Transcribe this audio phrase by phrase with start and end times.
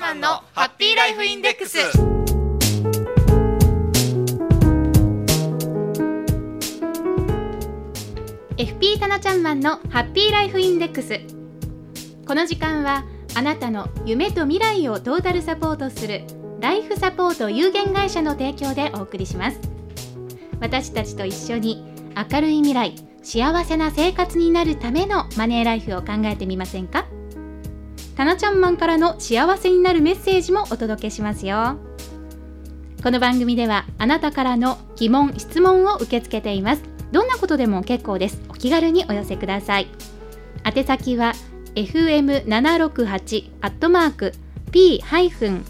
[0.00, 1.76] マンのハッピーライフインデックス
[8.56, 11.20] ？FP タナちゃんマンのハッピーライフインデックス。
[12.26, 16.22] この時間はあなたの夢と未来をトータルサポートする
[16.60, 19.60] ライフサポート有限会社の提供でお送りします。
[20.60, 21.84] 私たちと一緒に
[22.32, 27.04] 明るい未来幸せな生活になるためのマネーライフを考えてみませんか？
[28.20, 31.78] タナちゃんマンからの幸せになるメッセージもお届けしますよ。
[33.02, 36.82] この番組ではあなたからの疑問質問を受け付けています。
[37.12, 38.42] どんなことでも結構です。
[38.50, 39.86] お気軽にお寄せください。
[40.66, 41.32] 宛先は
[41.74, 44.32] fm768 アットマーク
[44.70, 45.64] p-wave.ne.jp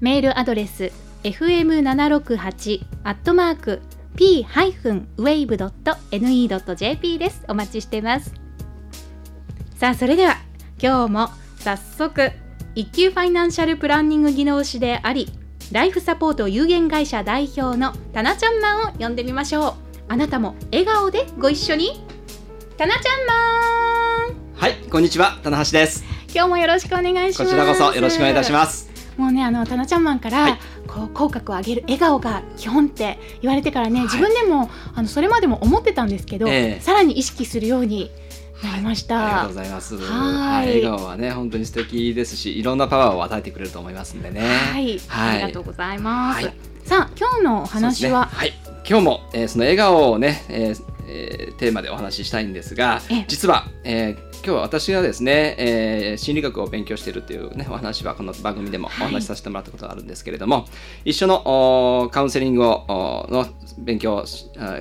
[0.00, 0.92] メールアドレス
[1.22, 3.80] fm768 アットマーク
[4.16, 5.58] p-wave.ne.jp
[7.18, 7.42] です。
[7.48, 8.32] お待ちしてます。
[9.76, 10.36] さあそれでは
[10.80, 11.28] 今日も
[11.58, 12.30] 早速
[12.74, 15.30] 一級ファイナンシャルプランニング技能士であり
[15.72, 19.74] ライフサポート有限会社代表のタナちゃんマンを呼んでみましょう。
[20.08, 22.04] あなたも笑顔でご一緒に。
[22.76, 23.34] タナちゃんマ
[24.32, 24.54] ン。
[24.54, 25.40] はいこんにちは。
[25.42, 26.04] 棚橋です。
[26.32, 27.50] 今日もよろしくお願いします。
[27.50, 28.90] こちらこそよろしくお願いいたします。
[29.16, 30.58] もうねあのタナちゃんマンから、はい
[30.94, 38.10] こう口角を上げる笑顔が基本って言われてからね、はい、自分でもあのそれまでも思ってたんですけど、えー、さらに意識するように
[38.62, 39.96] なりました、はい、ありがとうございます。
[39.96, 44.40] はい、笑顔はね本当に素敵ですしいろんなパワーを与えてくれると思いますんでね。
[44.40, 46.42] はい、ありがとうございます、
[46.84, 48.52] さあ今日のお話は、ね、はい。
[48.88, 60.64] 今日も、えー、その笑顔をね、えーえー、テーマでお話ししたいんですが実は、えー、今日は私がですね、えー、心理学を勉強しているという、ね、お話はこの番組でもお話しさせてもらったことがあるんですけれども、は
[61.06, 63.46] い、一緒のカウンセリングをの
[63.78, 64.22] 勉強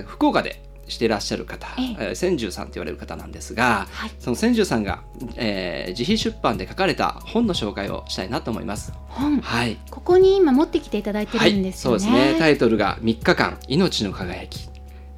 [0.05, 1.65] 福岡でしていらっしゃる方、
[1.97, 5.01] ええ千住さんと言われる方なんですが、はい、その千住さんが、
[5.37, 8.91] えー、自費出版で書かれた本の紹介をしたいなと思います。
[9.07, 11.95] 本、はい、ここに今持ってきていただいてるんですよね。
[11.95, 12.35] はい、そうですね。
[12.37, 14.72] タイトルが3日間命の輝き。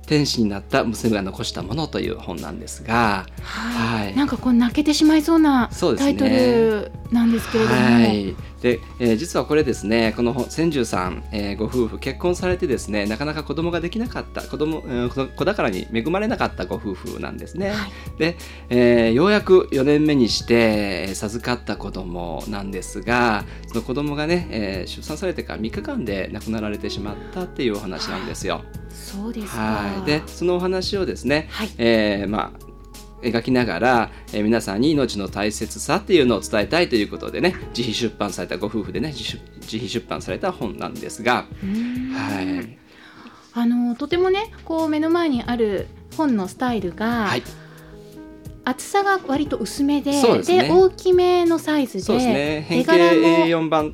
[0.05, 8.35] 天使になった娘が残したものという本なんですが、はい、はい、なんかこう泣けてしまいそうなタイトルなんですけれども、ね、はい。
[8.65, 18.37] で、えー、実はこれですねこの千住さん、えー、ご夫婦結婚されてですねなかなか子供ができなかった子供、えー、子宝に恵まれなかったご夫婦なんですね、はい、で、
[18.69, 28.63] えー、ようやく4年目にして授かった子供なんですがその子供がね、えー、出産されてから3日間で亡くなられてしまったっていうお話なんですよ。
[28.89, 32.64] そうですはい、でそのお話をですね、はい、えー、まあ
[33.25, 39.37] 描きながら、えー、皆さんに命の大切さっていうのを伝えたいということでね自費出版されたご夫婦でね自
[39.77, 41.45] 費出版された本なんですが、
[42.13, 42.77] はい、
[43.53, 47.43] あのとてもねこう目の前にある本のスタイルが、はい、
[48.63, 50.11] 厚さが割と薄めで
[50.43, 52.91] で、ね、大きめのサイズで、そうですね、変形
[53.45, 53.93] A4 版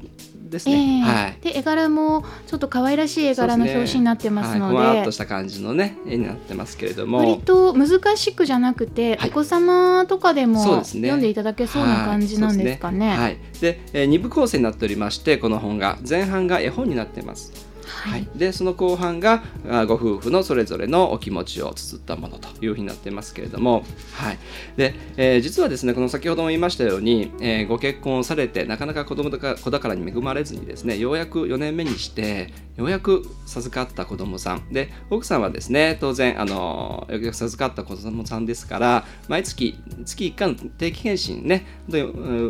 [0.51, 7.17] ですね、えー、はい、で絵柄もちょっと可愛らしい絵柄の表紙になってますので、ねはい、ふわっとした感じのね絵になってますけれども。
[7.19, 13.15] 割と難しくじゃなくて、はい、お子様とかでも読んでいただけそうな感じなんですかね。
[13.15, 17.70] はい、で、ね、えー、2部構成になっておりましてこの本が前半が絵本になってます。
[17.85, 19.43] はい、でその後半が
[19.87, 23.83] ご夫婦のそれぞれのお気持ちを綴ったものというふうになってますけれども、
[24.13, 24.37] はい。
[24.77, 34.69] でえー、実はですねこの先ほども言いましたように、えー、ご結婚をされてなかなか子供か子宝に恵まれずにですねようやく4年目にしてようやく授かった子供さん。
[34.71, 41.65] で奥さんはですね当然あのようやく授かった子供さんですから毎月月1回の定期検診ね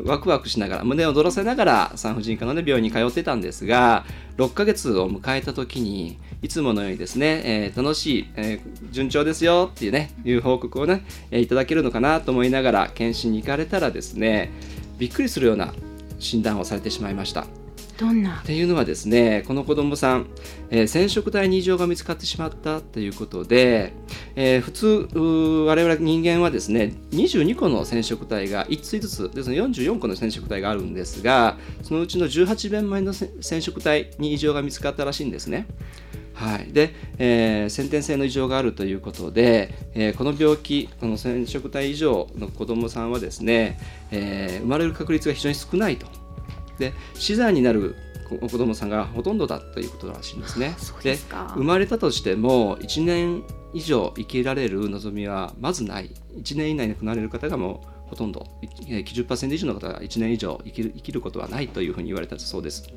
[0.06, 4.06] ワクワクしながら胸を躍らせながら産婦人科の、ね、病院に通ってたんですが
[4.38, 14.52] 6ヶ月を迎えた時にいつものようにですね、えー、楽しい、えー、順調ですよっていうねいう報告をね、えー、いただけるのかなと思いながら検診に行かれたらですね
[14.98, 15.74] びっくりするような
[16.20, 17.46] 診断をされてしまいました。
[17.98, 18.40] どんな？
[18.40, 20.28] っていうのはですねこの子供さん、
[20.72, 23.94] えー、染色体に異常が見つかってしまったということで、
[24.36, 25.10] えー、普通
[25.68, 35.68] 我々人間はですね22個の染色体が1対ずつですね44個の染色体があるんですがそのうちの18弁前の染色体に異常が見つかったらしいんですね。
[36.34, 43.80] はい、で、えー、先天性の異常があるということで、えー、この病気この染色体異常の子どもさんはですね、
[44.10, 46.08] えー、生まれる確率が非常に少ないと
[46.80, 47.96] で死産になる
[48.40, 50.76] 子供さんがほとんどだということらしいんですね。
[51.04, 51.18] で
[51.54, 56.10] 生まれたとしても1年以上生きられる望みはまずない。
[56.38, 58.48] 1年以内に亡くなれる方がもうほとんど。
[58.62, 62.88] 90%以上の方が1年以上生きる生きることはないというふうに言われたそうです。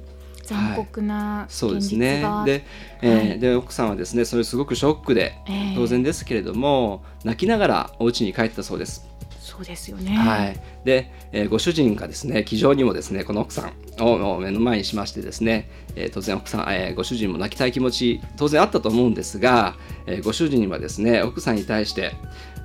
[0.44, 2.23] 残酷な、そうですね。
[2.44, 2.65] で,、
[3.03, 5.35] えー、はい、で奥さんはですねそれすごくショックで、
[5.75, 9.09] 当然ですけれども泣きながらお家に帰ったそうです。
[9.46, 10.17] そうですよね。
[10.17, 10.61] はい。
[10.87, 19.76] で、えーご主人がですね、気丈にもですね、この奥さんを目の前にしましてですね、えー当然奥さん、えーご主人も泣きたい気持ち当然あったと思うんですが、
[20.06, 22.12] えーご主人はですね、奥さんに対して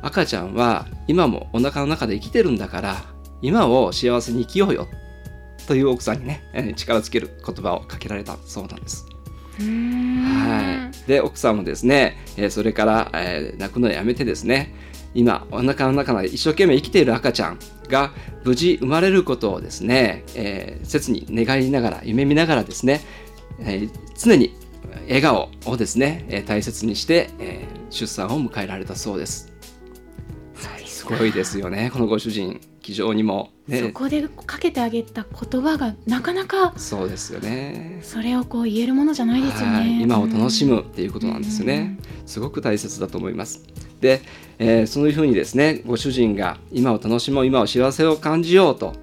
[0.01, 3.03] 赤ちゃんは今もお腹の中で生きてるんだから、
[3.41, 4.87] 今を幸せに生きようよ
[5.67, 9.05] という奥さんにね、えー力つける言葉をかけられたそうなんです。
[9.59, 14.73] はい、で奥さんもですね、えーそれから、えー泣くのをやめてですね
[15.13, 18.11] 今お腹の中で一生懸命生きている赤ちゃんが
[18.43, 23.01] 無事生まれることをですね、えー切に願いながら夢見ながらですね、
[23.59, 24.55] えー常に
[25.07, 29.51] 笑顔をですね、えー大切にして、えー出産を迎えられたそうです。
[31.17, 37.99] ごいですよねこのご主人気丈にも、ね、そこでかけてあげた言葉がなかなかそうですよね。
[38.01, 39.99] それをこう言えるものじゃないですよはね。
[39.99, 41.99] い今を楽しむっていうことなんですよね。
[42.25, 43.63] すごく大切だと思います。
[44.01, 44.21] で、
[44.57, 48.93] えーそういうふうにですね、ご主人が今を楽しもう、今を幸せを感じようと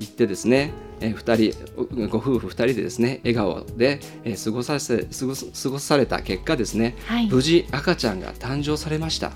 [0.00, 9.28] 言ってですね、えー二人ご夫婦2人でですね笑顔で、えー過ごさせ過ごす過ごされた結果ですね、はい無事赤ちゃんが誕生されました。
[9.28, 9.34] は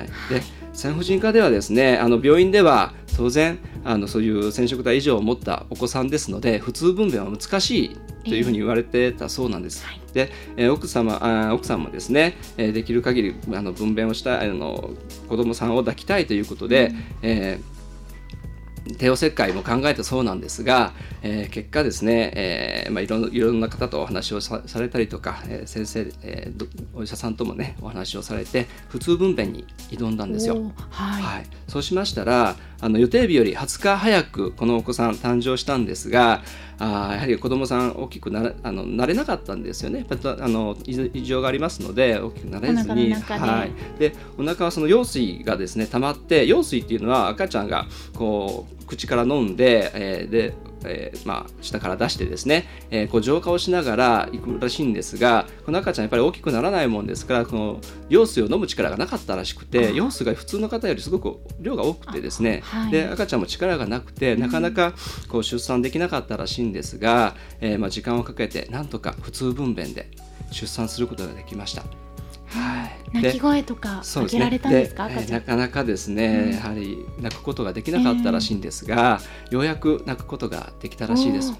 [0.00, 0.42] い、で
[0.78, 9.84] 産婦人科ではですねあの病院では当然あのそういう染色体異常を持ったお子さんですので普通分娩は難しいというふうに言われてたそうなんです。
[9.84, 14.90] はいで、えー奥様あー奥さんもですね、えーできる限りあの分娩をしたいあの
[15.28, 16.92] 子供さんを抱きたいということで、
[17.22, 17.77] えー
[18.96, 20.92] 帝王切開も考えたそうなんですが、
[21.22, 30.72] えー結果ですね、えーまあ、いろんないろんな方とお話をさされたりとか、えー先生、えーどお医者さんともねお話をされて普通分娩に挑んだんですよ。
[30.90, 36.42] はい、はい、そうしましたらあの予定日より20日早くこのお子さん誕生したんですが
[36.78, 40.06] あーやはり子供さん大きくなれあのなれなかったんですよね。
[40.10, 50.54] あの異異常がありますので大きくなれずにはい、でお腹はその羊水がですね溜まって羊水っていうのは赤ちゃんがこう口から飲んで、えーで
[50.84, 62.90] えーまあ、下から出してですね、えーこう浄化をしながらいくらしいんですがこの赤ちゃんやっぱり大きくならないもんですからこの羊水を飲む力がなかったらしくて羊水が普通の方よりすごく量が多くてですね、あはい。
[62.92, 64.94] で赤ちゃんも力がなくてなかなか
[65.28, 70.10] こう出産できなかったらしいんですが、えーまあ、時間をかけてなんとか普通分娩で
[70.50, 71.82] 出産することができました。
[72.46, 74.02] はい、で泣き声とか。
[74.04, 75.36] 上げられたんですか、で赤ちゃ。
[75.36, 79.20] えーなんかなかですね、やはり泣くことができなかったらしいんですが、
[79.50, 81.52] ようやく泣くことができたらしいです。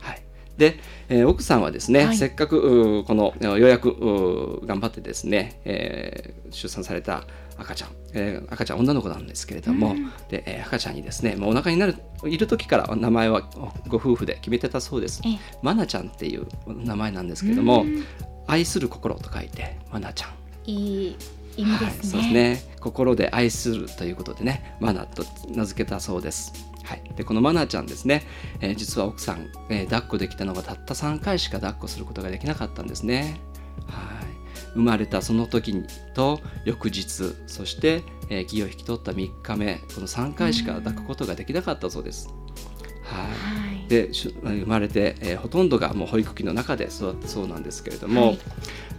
[0.00, 0.22] はい。
[0.56, 7.24] で、えー奥さんはですね、はいせっかくうーこのえーようやくうー頑張ってですね、えー出産された
[7.58, 9.94] 赤ちゃん、えー赤ちゃん女の子なんですけれども、
[10.28, 13.42] で、えー赤ちゃんにですね、もうお腹になるいる時から名前は
[13.88, 15.38] ご夫婦で決めてたそうですええ。
[15.62, 18.04] マナちゃんっていう名前なんですけれどもうん、
[18.46, 20.30] 愛する心と書いてマナちゃん。
[20.66, 20.72] い
[21.08, 21.16] い
[21.56, 22.76] 意味はい、そうですね。
[22.80, 26.52] 心で愛するということでねマナと名付けたそうです。
[26.84, 28.22] はい、でこのマナちゃんですね、
[28.60, 33.40] えー実は奥さん、えー抱っこできたのがたった3回しか抱っこすることができなかったんですね。
[33.86, 34.26] はい
[34.74, 35.84] 生まれたその時に
[36.14, 42.28] と翌日そして、えー気を引き取った3日目この3回しか抱くことができなかったそうです。
[43.02, 43.28] はい。
[43.88, 48.38] で生まれて、えーほとんどがもう保育器の中で育ったそうなんですけれども、はい。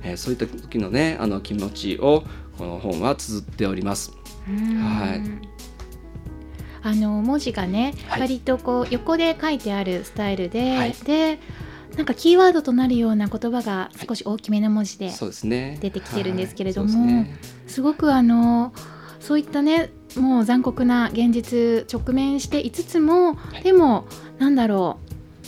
[0.04, 2.24] えーそういった時のねあの気持ちを
[2.58, 4.12] この本は綴っております。
[4.48, 4.78] うん。
[4.78, 5.22] はい。
[6.84, 8.22] あの文字がね、はい。
[8.22, 10.94] 割とこう横で書いてあるスタイルで、はい。
[10.94, 11.40] で
[11.96, 15.10] なんかキーワードとなるような言葉が少し大きめの文字で、
[15.82, 17.24] 出てきてるんですけれどもはい。
[17.24, 17.68] そうですね。
[17.68, 18.72] すごくあの
[19.20, 23.64] そういったねもう残酷な現実直面していつつも、い。
[23.64, 24.06] でも
[24.40, 24.98] なんだろ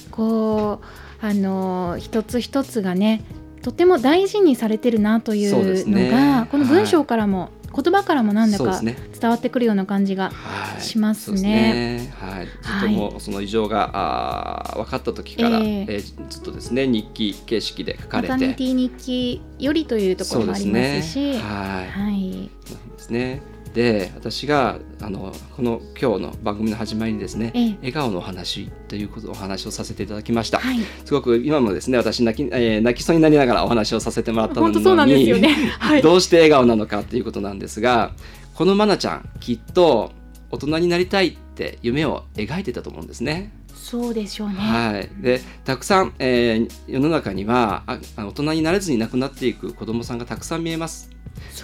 [0.07, 0.81] うこ
[1.21, 3.23] うあの一つ一つがね
[3.61, 6.09] とても大事にされてるなといそうのね。
[6.09, 8.95] が、この文章からも、言葉からもなんだか伝
[9.29, 10.81] わってくるような感じがはい。
[10.81, 11.35] しますね。
[11.35, 12.13] そうですね。
[12.17, 15.85] はい、ずっともうその異常が、あー分かった時から、ええ。
[15.89, 18.29] えーずっとですね日記形式で書かマれて。
[18.29, 21.11] タニティ日記よりというところもありますし。
[21.11, 21.33] すね。
[21.39, 21.89] はい。
[21.89, 22.31] はい。
[22.31, 22.49] で
[22.97, 23.41] すね。
[23.73, 30.59] で私があのこの今日の番組の始まりにですね、ええ笑顔のお話ということお話をさせていただきました。
[30.59, 35.49] はいすごく今もですね私泣き,、えー泣きそうになりながらお話をさせてもらったのにそうなんですよね
[35.79, 38.11] はいどうして笑顔なのかっていうことなんですが
[38.55, 40.11] この愛菜ちゃんきっと
[40.51, 43.51] 大人になりたいって夢を描いてたと思うんですね。
[43.75, 51.09] そうでしょうね、はい、でたくさん、えー世の中にはあ大人になれずに亡くなっていく子どもさんがたくさん見えます。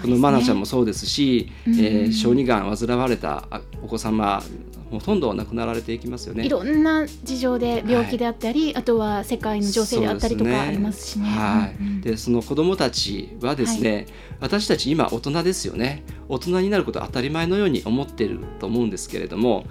[0.01, 4.43] この愛菜ちゃんもそうですし、うんえー小児がん患われたあお子様
[4.91, 6.45] ほとんど亡くなられていきますよね。
[6.45, 11.27] いろんな事情で病気であったり、はい、あとは世界の情勢であったりとかありますしね。
[11.27, 11.69] は
[11.99, 14.05] い、でその子どもたちはですね、はい、
[14.41, 16.03] 私たち今大人ですよね。
[16.29, 19.65] 大人になることは当たり前のように思っていると思うんですけれども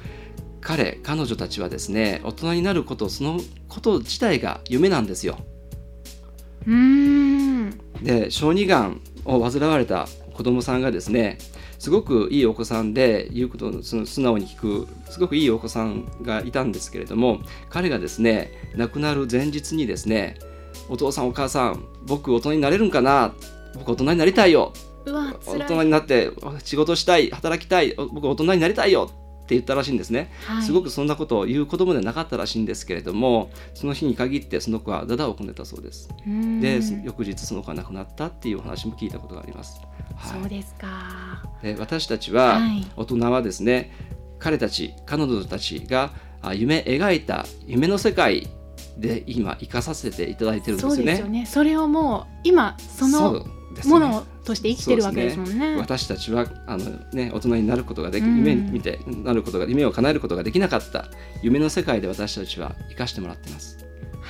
[0.61, 5.39] 彼彼女たちはですね大人になることそのこと自体が夢なんですよ。
[6.67, 7.71] うん。
[8.03, 11.38] で小児がんを患われた子供さんがですね
[11.78, 20.37] すごくいいお子さんで言うことを素直に聞くすごくいいお子さんがいたんですけれども彼がですね亡くなる前日にですね
[20.88, 23.35] お父さんお母さん僕大人になれるんかな
[23.76, 24.73] 僕大人になりたいよ
[25.47, 26.31] 大人になって
[26.64, 29.11] 仕事したい働きたい僕大人になりたいよ
[29.45, 36.09] って言ったらしいんですね、はい、すごくそんなことを言う子供ではなかったらしいんですけれどもその日に限ってその子はダダをこねたそうです。
[36.27, 39.81] で翌日その子が亡くなったっていうお話も聞いたことがあります、
[40.17, 41.43] はい、そうですか。
[41.63, 42.61] で私たちは、
[42.97, 43.93] 大人はですね
[44.39, 46.11] 彼たち彼女たちが
[46.55, 48.49] 夢描いた夢の世界
[48.97, 50.97] で今生かさせていただいてるんですよね。
[50.97, 51.47] そうですよね。
[51.47, 53.45] それをもう今その
[53.87, 55.75] ものとして生きてるわけですもんね。
[55.75, 61.07] ね私たちはあの、ね、大人になることができ、夢見てなることが夢を叶えることができなかった
[61.43, 63.78] 夢の世界で私たちは生かしてもらってます。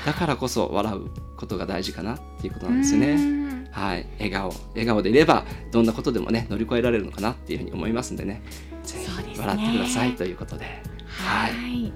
[0.06, 3.44] だからこそ笑うことが大事かなっていうことなんですよね。
[3.70, 8.42] はい、笑顔笑顔でいればどんなことでもね乗り越えられるのかなっていうふうに思いますんでね。
[8.84, 10.64] ぜひ笑ってくださいということで。
[11.06, 11.92] はい。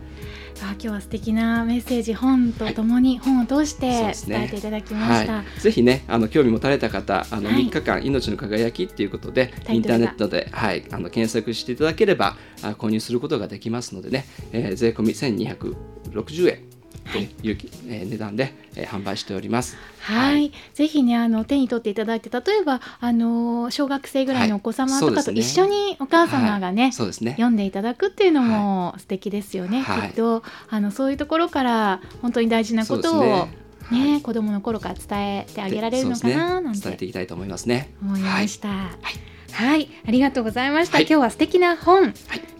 [0.62, 16.67] あ今日は素敵なメッセージ本とともに本を通して伝えていただきました、ねはい、ぜひねあの興味持たれた方あの3日間、命の輝きっていうことでインターネットで、はい、あの検索していただければあ購入することができますのでね、えー、税込み1260円
[17.12, 19.76] という、え値段で、え販売しております。
[20.00, 29.84] はい、ぜひねあの手に取っていただいて例えばあの小学生ぐらいのお子様とかと一緒にお母様がね,、そうですね読んでいただくっていうのも素敵ですよね。
[29.84, 33.48] きっとあのそういうところから本当に大事なことを
[33.90, 37.92] ね、はい、子供の頃から伝えてあげられるのかななんて、伝えていきたいと思いますね。
[38.02, 38.68] 思いました。
[38.68, 41.00] はい、はい、ありがとうございました。
[41.00, 42.14] 今日は素敵な本、はい、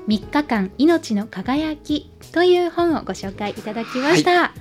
[0.09, 4.41] 3日間命の輝きという本をご紹介いただきました。
[4.41, 4.53] は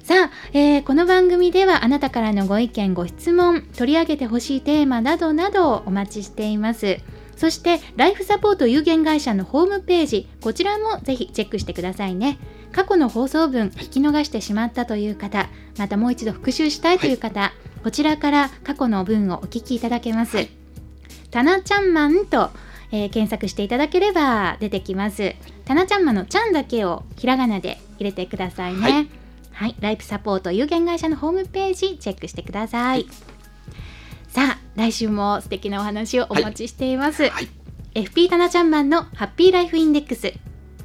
[0.00, 6.98] い、さあ、えー、この番組ではあなたからのご意見ご質問取り上げてほしいテーマなどなどお待ちしています。
[7.36, 12.38] そしてライフサポート有限会社のホームページこちらもぜひチェックしてくださいね。
[12.72, 20.50] 過去の放送分聞き逃してしまったという方またもう一度復習したいという方、はい、こちらから過去の分をお聞きいただけます、はい、
[21.30, 22.50] タナちゃんマンと
[22.92, 25.34] えー、検索していただければ出てきます。
[25.64, 28.80] タナちゃんマのちゃんだけをひらがなで入れてくださいね。
[28.80, 29.08] はい、
[29.52, 33.06] はい、ライフサポート有限会社のホームページチェックしてください。
[34.28, 37.28] さあ、来週も素敵なお話をお待ちしています。
[37.28, 37.48] はい、
[37.94, 40.32] FP タナちゃんマンのハッピーライフインデックス。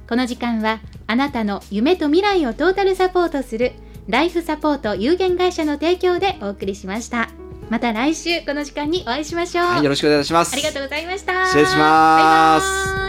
[0.07, 3.73] この時間はあなたの夢と未来をトータルサポートする
[4.07, 7.29] ライフサポート有限会社の提供でお送りしました。
[7.69, 10.53] また来週この時間にお会いしましょう、はい、よろしくお願いします。
[10.53, 11.45] ありがとうございました。
[11.47, 13.06] 失礼します